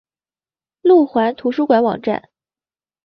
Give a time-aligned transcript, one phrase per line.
[0.81, 2.29] 路环图书馆网站